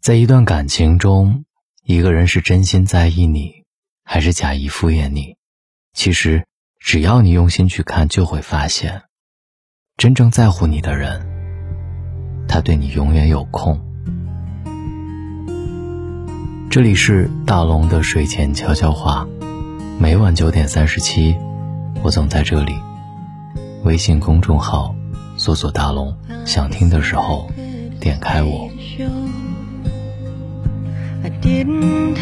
[0.00, 1.44] 在一段感情中，
[1.82, 3.64] 一个人是真心在意你，
[4.04, 5.36] 还是假意敷衍你？
[5.92, 6.44] 其实，
[6.78, 9.02] 只要你用心去看，就会发现，
[9.96, 11.26] 真正在乎你的人，
[12.46, 13.78] 他对你永远有空。
[16.70, 19.26] 这里是大龙的睡前悄悄话，
[19.98, 21.36] 每晚九点三十七，
[22.02, 22.74] 我总在这里。
[23.82, 24.94] 微信公众号
[25.36, 27.50] 搜索“大龙”，想听的时候
[28.00, 28.67] 点开我。
[31.48, 32.14] 无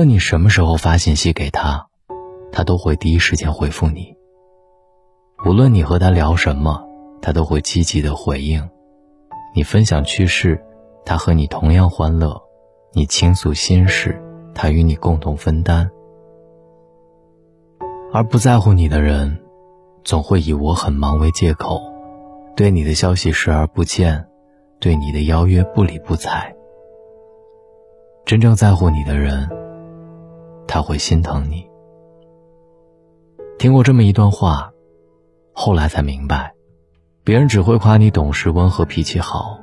[0.00, 1.86] 无论你什么时候发信息给他，
[2.50, 4.16] 他都会第一时间回复你。
[5.44, 6.82] 无论你和他聊什么，
[7.20, 8.66] 他都会积极的回应。
[9.54, 10.58] 你分享趣事，
[11.04, 12.30] 他和你同样欢乐；
[12.94, 14.18] 你倾诉心事，
[14.54, 15.90] 他与你共同分担。
[18.10, 19.38] 而不在乎你的人，
[20.02, 21.78] 总会以我很忙为借口，
[22.56, 24.26] 对你的消息视而不见，
[24.78, 26.50] 对你的邀约不理不睬。
[28.24, 29.59] 真正在乎你的人。
[30.70, 31.68] 他会心疼你。
[33.58, 34.70] 听过这么一段话，
[35.52, 36.54] 后来才明白，
[37.24, 39.58] 别人只会夸你懂事、温和、脾气好，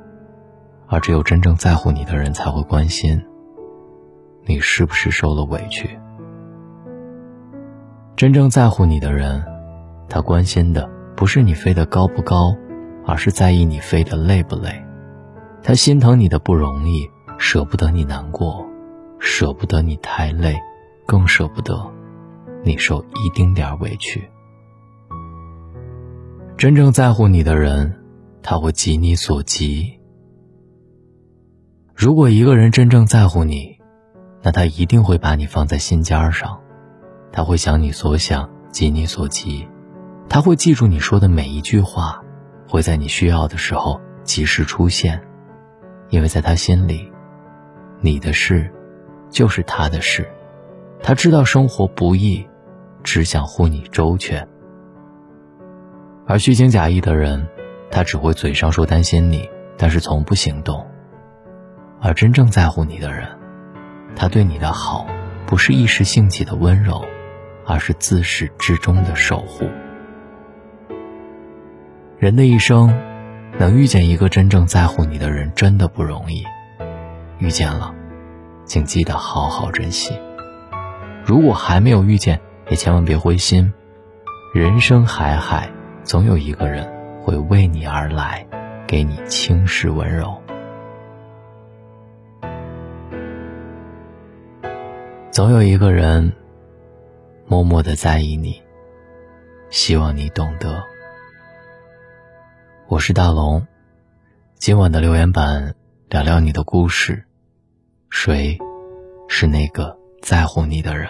[0.86, 3.24] 而只有真正在乎你的人才会关心
[4.44, 5.98] 你是不是受了委屈。
[8.14, 9.42] 真正在乎你的人，
[10.10, 12.54] 他关心的不是你飞得高不高，
[13.06, 14.84] 而是在意你飞得累不累。
[15.62, 17.08] 他心疼你的不容易，
[17.38, 18.62] 舍不得你难过，
[19.18, 20.54] 舍不得你太累。
[21.08, 21.90] 更舍不得
[22.62, 24.28] 你受一丁点委屈。
[26.58, 27.98] 真正在乎你的人，
[28.42, 29.98] 他会急你所急。
[31.94, 33.78] 如果一个人真正在乎你，
[34.42, 36.60] 那他一定会把你放在心尖上，
[37.32, 39.66] 他会想你所想，急你所急，
[40.28, 42.22] 他会记住你说的每一句话，
[42.68, 45.18] 会在你需要的时候及时出现，
[46.10, 47.10] 因为在他心里，
[48.02, 48.70] 你的事
[49.30, 50.28] 就是他的事。
[51.02, 52.46] 他知道生活不易，
[53.02, 54.46] 只想护你周全。
[56.26, 57.48] 而虚情假意的人，
[57.90, 59.48] 他只会嘴上说担心你，
[59.78, 60.86] 但是从不行动。
[62.00, 63.26] 而真正在乎你的人，
[64.14, 65.06] 他对你的好，
[65.46, 67.04] 不是一时兴起的温柔，
[67.64, 69.64] 而是自始至终的守护。
[72.18, 72.92] 人的一生，
[73.58, 76.44] 能遇见一个真正在乎你的人，真的不容易。
[77.38, 77.94] 遇见了，
[78.64, 80.12] 请记得好好珍惜。
[81.28, 82.40] 如果还没有遇见，
[82.70, 83.70] 也千万别灰心。
[84.54, 85.70] 人生海海，
[86.02, 86.90] 总有一个人
[87.20, 88.46] 会为你而来，
[88.86, 90.42] 给你轻视温柔。
[95.30, 96.32] 总有一个人
[97.46, 98.62] 默默的在意你，
[99.68, 100.82] 希望你懂得。
[102.86, 103.66] 我是大龙，
[104.54, 105.74] 今晚的留言板
[106.08, 107.22] 聊聊你的故事。
[108.08, 108.58] 谁
[109.28, 111.06] 是那个在乎你的人？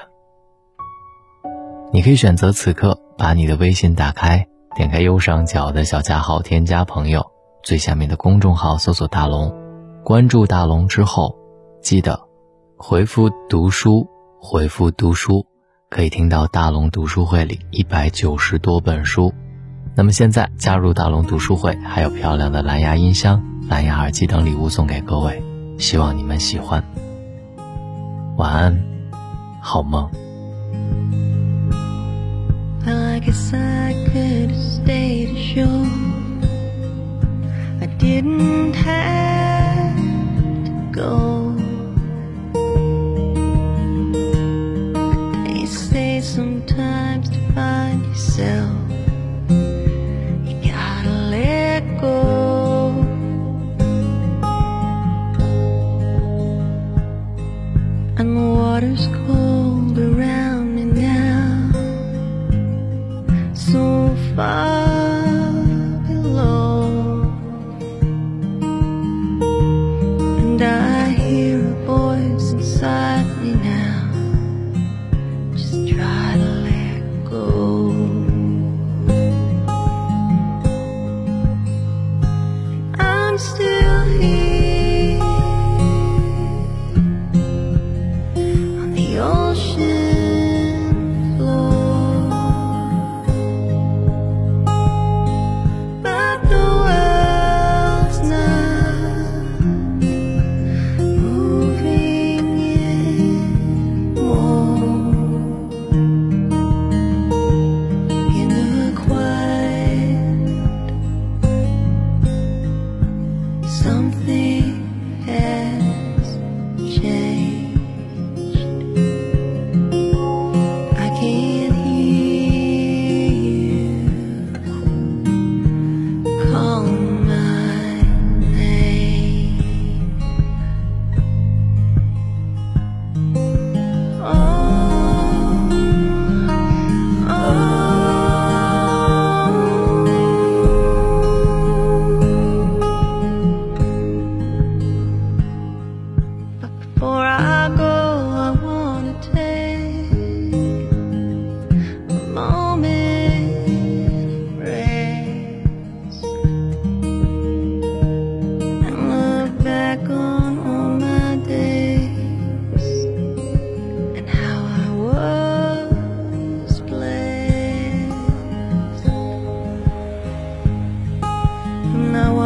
[1.91, 7.25] 你可以选择此刻把你的微信打开，点开右上角的小加号，添加朋友，
[7.63, 9.55] 最下面的公众号搜索“大龙”，
[10.05, 11.35] 关注大龙之后，
[11.81, 12.21] 记得
[12.77, 14.07] 回复“读书”，
[14.39, 15.47] 回复“读书”，
[15.89, 19.33] 可以听到大龙读书会里一百九十多本书。
[19.95, 25.43] 那么现在加入大龙读书会，还有漂亮的蓝牙音箱、蓝牙耳机等礼物送给各位，
[25.79, 26.85] 希望你们喜欢。
[28.37, 28.79] 晚安，
[29.63, 30.09] 好梦。
[33.19, 35.89] I guess I could have stayed ashore.
[37.81, 39.97] I didn't have
[40.67, 41.53] to go.
[45.47, 48.79] They say sometimes to find yourself,
[50.47, 52.91] you gotta let go.
[58.17, 60.48] And the water's cold around
[64.39, 64.78] Bye.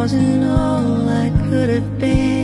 [0.02, 2.41] wasn't all I could have been.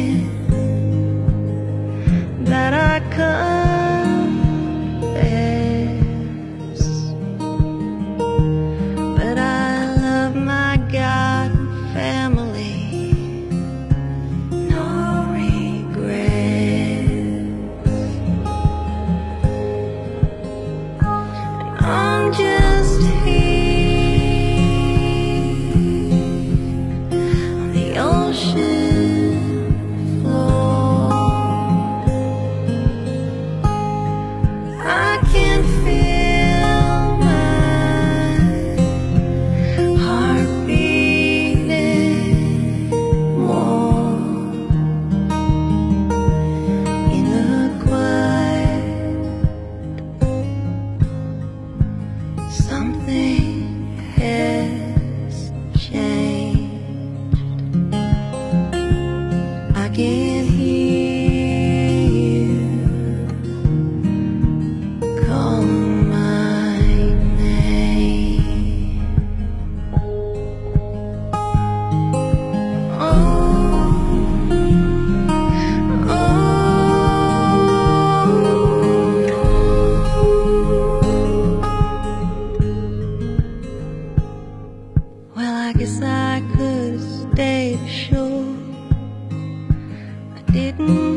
[87.58, 88.54] made sure
[90.36, 91.07] I didn't